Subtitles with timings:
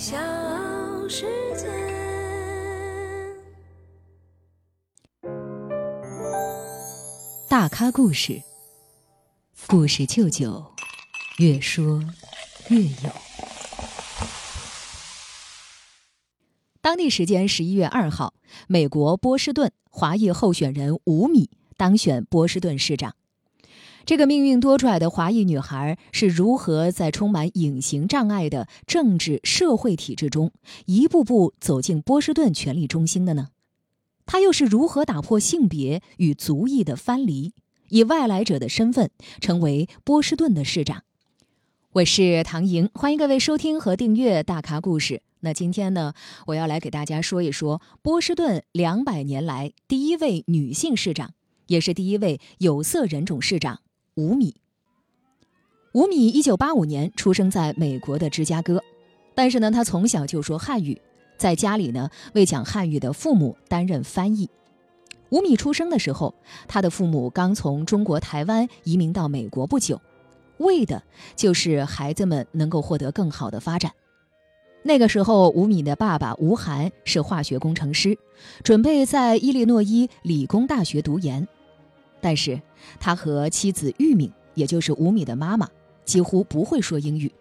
[0.00, 0.16] 小
[1.10, 1.68] 世界。
[7.50, 8.42] 大咖故事，
[9.66, 10.72] 故事舅舅，
[11.36, 12.02] 越说
[12.70, 13.10] 越有。
[16.80, 18.32] 当地时间十一月二号，
[18.68, 23.14] 美国波士顿华裔候选人吴米当选波士顿市长。
[24.06, 30.52] 这个命运多舛的华裔女孩是如何在充满隐形障碍的政治社会体制中，
[30.86, 33.48] 一步步走进波士顿权力中心的呢？
[34.26, 37.52] 她又是如何打破性别与族裔的藩篱，
[37.88, 41.02] 以外来者的身份成为波士顿的市长？
[41.92, 45.14] 我是唐莹，欢迎各位收听和订阅《大咖故事》。
[45.40, 46.14] 那今天呢，
[46.46, 51.34] 我要来给大家说一说波士顿两百年来第一位女性市长，
[51.66, 53.80] 也是第一位有色人种市长。
[54.16, 54.56] 吴米，
[55.92, 58.82] 吴米一九八五年出生在美国的芝加哥，
[59.36, 61.00] 但是呢，他从小就说汉语，
[61.38, 64.50] 在家里呢为讲汉语的父母担任翻译。
[65.28, 66.34] 吴米出生的时候，
[66.66, 70.00] 他的父母刚从中国台湾移民到美国不久，
[70.58, 71.00] 为的
[71.36, 73.92] 就是孩子们能够获得更好的发展。
[74.82, 78.18] 那个时候，吴米的爸爸吴涵是化学工程师，
[78.64, 81.46] 准备在伊利诺伊理工大学读研。
[82.20, 82.60] 但是，
[82.98, 85.68] 他和妻子玉敏，也就是吴米的妈妈，
[86.04, 87.32] 几乎不会说英语，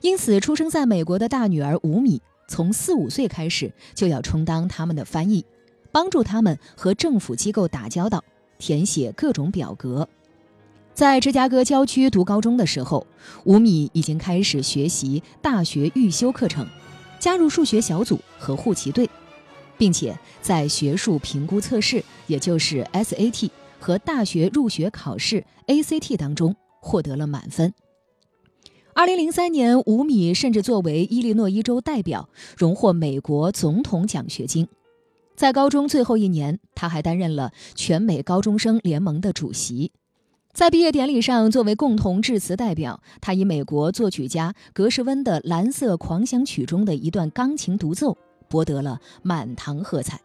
[0.00, 5.44] 因此出生在美国的大女儿吴米，从四五岁开始就要充当他们的翻译，
[5.90, 8.22] 帮助他们和政府机构打交道，
[8.58, 10.08] 填写各种表格。
[10.92, 13.04] 在芝加哥郊区读高中的时候，
[13.44, 16.64] 吴米已经开始学习大学预修课程，
[17.18, 19.10] 加入数学小组和护旗队，
[19.76, 23.50] 并且在学术评估测试，也就是 SAT。
[23.84, 27.74] 和大学入学考试 ACT 当中获得了满分。
[28.94, 34.66] 二零零三年，吴米甚至作为伊利诺伊州代表荣获美国总统奖学金。
[35.36, 39.92] 在高中最后一年，他还担任了全美高中生联盟的主席。
[40.54, 48.16] 在毕业典礼上，作为共同致辞代表，他以美国作曲家格什温的《蓝色狂想曲》中的一段钢琴独奏，
[48.48, 50.18] 博得了满堂喝彩。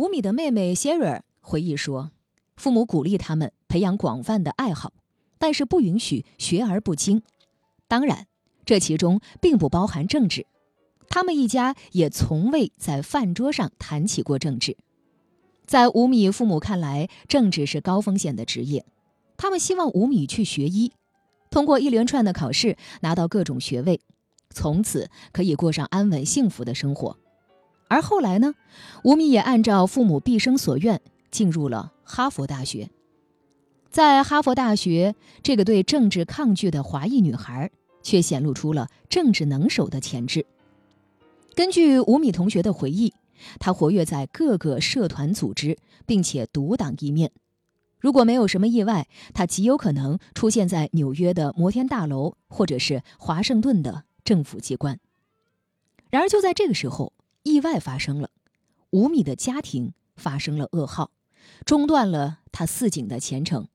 [0.00, 2.10] 吴米的妹妹 Sarah 回忆说
[2.56, 4.94] ：“父母鼓励他们培养广泛的爱好，
[5.38, 7.20] 但是不允许学而不精。
[7.86, 8.26] 当然，
[8.64, 10.46] 这其中并不包含政治。
[11.10, 14.78] 他们一家也从未在饭桌上谈起过政治。
[15.66, 18.86] 在吴米父母看来，政治是高风险的职业。
[19.36, 20.92] 他们希望吴米去学医，
[21.50, 24.00] 通过一连串的考试拿到各种学位，
[24.48, 27.18] 从此可以过上安稳幸福的生活。”
[27.90, 28.54] 而后来呢，
[29.02, 31.00] 吴米也按照父母毕生所愿
[31.32, 32.88] 进入了哈佛大学。
[33.90, 37.68] 在哈佛大学，这个对政治抗拒的华裔女孩
[38.00, 40.46] 却显露出了政治能手的潜质。
[41.56, 43.12] 根据吴米同学的回忆，
[43.58, 45.76] 她活跃在各个社团组织，
[46.06, 47.32] 并且独当一面。
[47.98, 55.00] 如果没有什么意外，她极有可能出现在纽约的摩天大楼，或者是华盛顿的政府机关。
[56.08, 57.12] 然而，就在这个时候，
[57.42, 58.30] 意外发生了，
[58.90, 61.10] 吴米的家庭发生了噩耗，
[61.64, 63.68] 中断了他似锦的前程。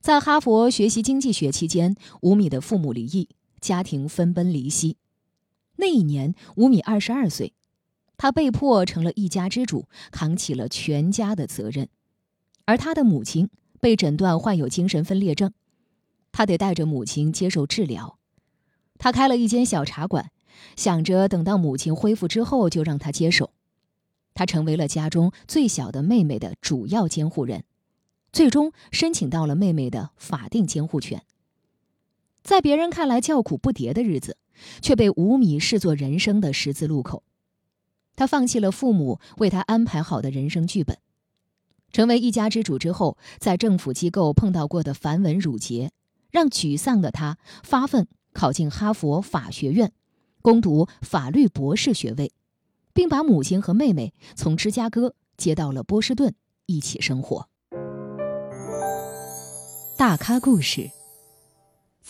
[0.00, 3.28] 在哈佛学习经济学期间，吴米的父母离异，
[3.60, 4.96] 家庭分崩离析。
[5.76, 7.54] 那一年，吴米二十二岁，
[8.16, 11.88] 他被迫成了一家之主，扛起了全家的责任。
[12.66, 13.48] 而他的母亲
[13.80, 15.52] 被诊断患有精神分裂症，
[16.32, 18.18] 他得带着母亲接受治疗。
[18.98, 20.30] 他开了一间小茶馆。
[20.76, 23.50] 想着等到母亲恢复之后，就让她接手。
[24.34, 27.64] 他成为了家中最小的妹妹的主要监护人，
[28.32, 31.24] 最终申请到了妹妹的法定监护权。
[32.44, 34.36] 在别人看来叫苦不迭的日子，
[34.80, 37.24] 却被吴米视作人生的十字路口。
[38.14, 40.98] 他放弃了父母为他安排好的人生剧本，
[41.92, 45.90] 成为一家之主之后，在政府机构碰到过的繁文缛节，
[46.30, 49.92] 让沮丧的他发奋考进哈佛法学院。
[50.48, 52.32] 攻读法律博士学位，
[52.94, 56.34] 并把母亲和妹妹从芝加哥接到了波士顿
[56.64, 57.50] 一起生活。
[59.98, 60.90] 大咖故事，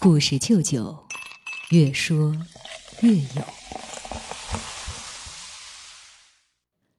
[0.00, 0.96] 故事舅舅，
[1.72, 2.34] 越说
[3.02, 3.44] 越有。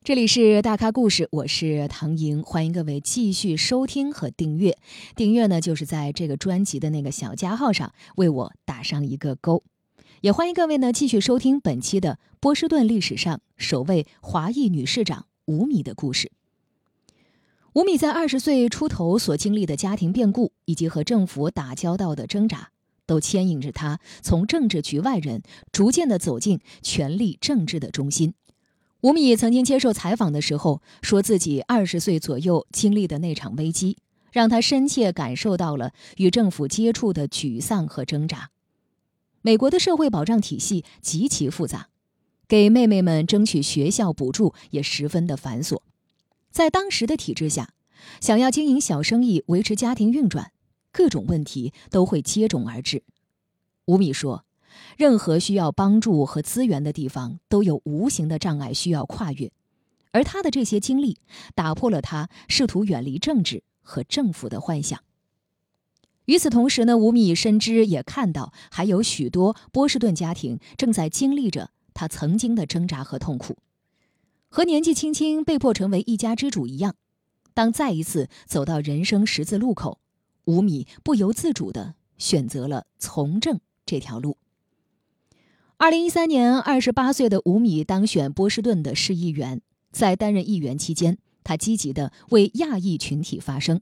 [0.04, 4.78] 这里是大咖故事，我是唐莹，欢迎各位继续收听和订阅。
[5.16, 9.64] 订阅呢，就是在这个专辑的那个小加号上为我打上一个勾。
[10.24, 16.32] 也欢迎各位呢继续收听本期的波士顿历史上首位华裔女市长吴米的故事。
[17.74, 22.70] 吴米在二十岁出头所经历的家庭变故，以及和政府打交道的挣扎，
[23.06, 25.42] 都牵引着他从政治局外人
[25.74, 28.34] 逐渐的走进权力政治的中心。
[29.02, 33.98] 吴米曾经接受采访的时候，说自己二十岁左右经历的那场危机，
[34.32, 38.52] 让他深切感受到了与政府接触的沮丧和挣扎。
[39.44, 41.90] 美国的社会保障体系极其复杂，
[42.48, 45.82] 给妹妹们争取学校补助也十分的繁琐。
[46.50, 47.74] 在当时的体制下，
[48.20, 50.52] 想要经营小生意、维持家庭运转，
[50.92, 53.04] 各种问题都会接踵而至。
[53.86, 54.46] 吴米说。
[54.98, 59.52] 任何需要帮助和资源的地方，都有无形的障碍需要跨越，
[60.12, 61.20] 而他的这些经历
[61.54, 65.00] 打破了他试图远离政治和政府的幻想。
[66.26, 73.58] 与此同时呢，吴米深知也看到，还有许多波士顿家庭正在经历着他曾经的挣扎和痛苦。
[74.50, 76.96] 和年纪轻轻被迫成为一家之主一样，
[77.54, 80.00] 当再一次走到人生十字路口，
[80.46, 84.38] 吴米不由自主地选择了从政这条路。
[85.78, 89.62] 二零一三年，二十八岁的吴米当选波士顿的市议员。
[89.92, 93.82] 在担任议员期间，他积极地为亚裔群体发声，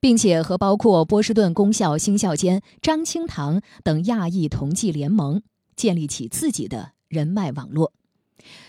[0.00, 5.42] 并且和包括波士顿公校新校监张清堂等亚裔同济联盟，
[5.76, 7.92] 建立起自己的人脉网络。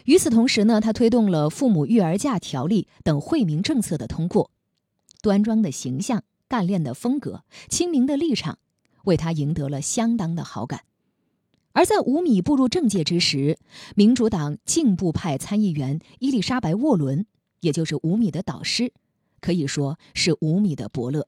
[0.06, 4.52] 与此同时呢，他推动了父母育儿假条例等惠民政策的通过。
[5.22, 8.58] 端庄的形象、干练的风格、亲民的立场，
[9.04, 10.81] 为他赢得了相当的好感。
[11.74, 13.58] 而在吴米步入政界之时，
[13.96, 17.26] 民主党进步派参议员伊丽莎白·沃伦，
[17.60, 18.92] 也就是吴米的导师，
[19.40, 21.28] 可以说是吴米的伯乐。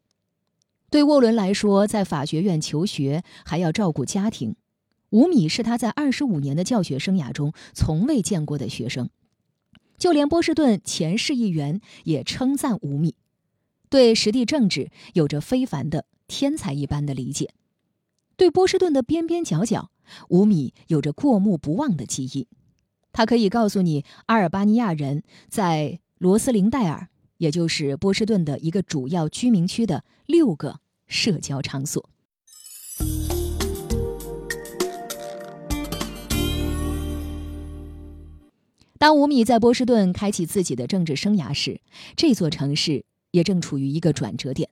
[0.89, 4.55] 对沃伦来说，在法学院求学还要照顾家庭，
[5.11, 9.09] 五米是他在二十五年的教学生涯中从未见过的学生。
[9.97, 13.15] 就连波士顿前市议员也称赞五米，
[13.89, 17.53] 对实地政治有着非凡的天才一般的理解，
[18.35, 19.91] 对波士顿的边边角角。
[20.27, 22.47] 五米有着过目不忘的记忆，
[23.13, 27.07] 他可以告诉你阿尔巴尼亚人在罗斯林戴尔，
[27.41, 32.07] 也就是波士顿的一个主要居民区的六个社交场所。
[38.99, 41.81] 当吴米在波士顿开启自己的政治生涯时，
[42.15, 44.69] 这座城市也正处于一个转折点，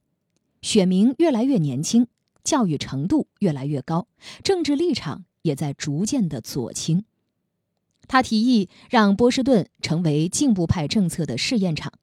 [0.62, 2.06] 选民越来越年轻，
[2.44, 4.06] 教育程度越来越高，
[4.44, 5.26] 政治立场。
[5.42, 7.06] 也在逐渐的左倾。
[8.08, 11.94] 他提议让波士顿成为进步派政策的试验场，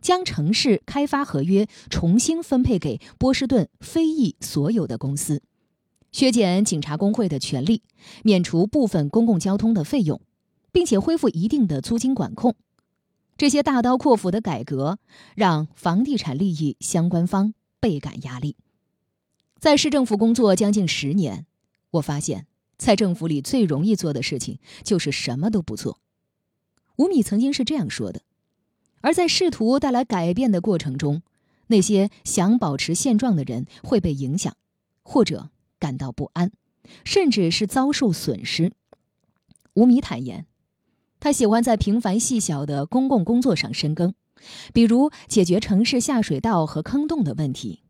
[0.00, 5.42] 将城市开发合约重新分配给波士顿非裔所有的公司，
[6.12, 7.82] 削减警察工会的权利，
[8.22, 10.20] 免除部分公共交通的费用，
[10.72, 12.54] 并且恢复一定的租金管控。
[13.36, 14.98] 这些大刀阔斧的改革
[15.34, 18.56] 让房地产利益相关方倍感压力。
[19.58, 21.46] 在市政府工作将近十年，
[21.92, 22.46] 我发现。
[22.78, 25.98] 在政府里最容易做的事情就是什么都不做。
[26.94, 28.22] 吴米曾经是这样说的。
[29.00, 31.22] 而在试图带来改变的过程中，
[31.68, 34.56] 那些想保持现状的人会被影响，
[35.02, 36.52] 或者感到不安，
[37.04, 38.72] 甚至是遭受损失。
[39.74, 40.46] 吴米坦言，
[41.20, 44.14] 他喜欢在平凡细小的公共工作上深耕，
[44.72, 47.82] 比如解决城市下水道和坑洞的问题。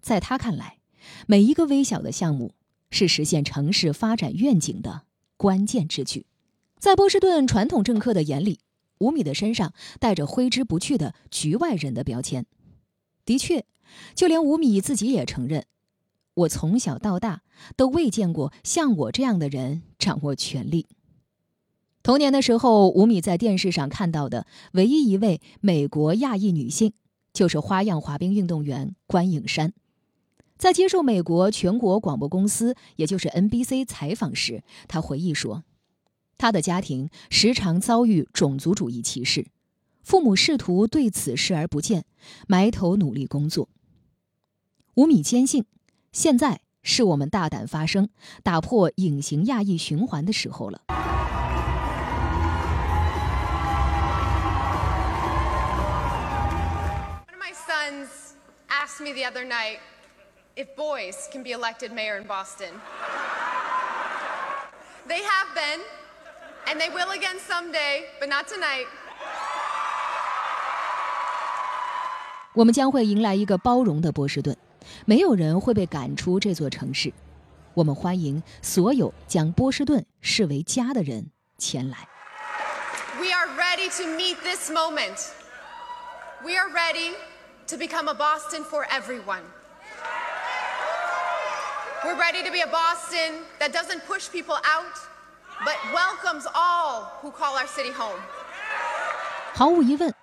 [0.00, 0.78] 在他看来，
[1.26, 2.52] 每一个微小的项目。
[2.90, 5.02] 是实现城市发展愿景的
[5.36, 6.26] 关键之举。
[6.78, 8.60] 在波士顿传统政客的眼里，
[8.98, 12.46] 吴米的身上带着挥之不去的局外人的标签。
[13.24, 13.64] 的确，
[14.14, 15.64] 就连吴米自己也承认
[16.34, 17.42] ：“我从小到大
[17.76, 20.86] 都未见过像我这样的人掌握权力。”
[22.02, 26.92] 童年的时候，吴米在电视上看到的唯一一位美国亚裔女性，
[27.32, 29.72] 就是花样滑冰运动员关颖珊。
[30.58, 35.64] 在接受美国全国广播公司，也就是 NBC 采访时，她回忆说，
[36.36, 39.46] 他的家庭时常遭遇种族主义歧视，
[40.02, 42.04] 父母试图对此视而不见，
[42.46, 43.68] 埋头努力工作。
[44.94, 45.64] 吴米坚信，
[46.12, 48.08] 现在是我们大胆发声、
[48.42, 50.82] 打破隐形亚裔循环的时候了。
[57.26, 58.08] One of my sons
[58.68, 59.78] asked me the other night.
[60.56, 62.70] if boys can be elected mayor in Boston.
[65.06, 65.80] They have been,
[66.67, 68.87] and they will again someday, but not tonight.
[72.53, 74.57] 我们将会迎来一个包容的波士顿，
[75.05, 77.13] 没有人会被赶出这座城市。
[77.73, 81.97] 我们欢迎所有将波士顿视为家的人前来。
[83.17, 85.29] We are ready to meet this moment.
[86.43, 87.13] We are ready
[87.67, 89.43] to become a Boston for everyone.
[92.03, 94.95] We're ready to be a Boston that doesn't push people out,
[95.64, 98.20] But welcomes all who call our city home.
[99.54, 100.14] 毫无疑问，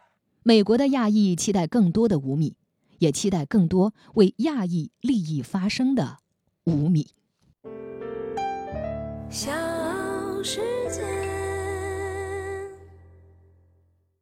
[0.43, 2.55] 美国的亚裔期待更多的五米，
[2.99, 6.17] 也期待更多为亚裔利益发声的
[6.65, 7.07] 五米。
[9.29, 9.51] 小
[10.43, 10.61] 时